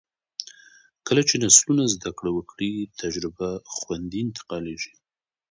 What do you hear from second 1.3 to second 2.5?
نسلونه زده کړه